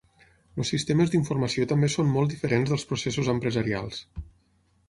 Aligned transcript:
Els 0.61 0.71
sistemes 0.73 1.11
d'informació 1.15 1.67
també 1.73 1.89
són 1.97 2.09
molt 2.15 2.33
diferents 2.35 2.73
dels 2.73 2.89
processos 2.93 3.31
empresarials. 3.37 4.05